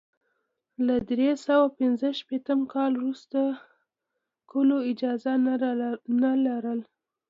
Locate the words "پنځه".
1.77-2.07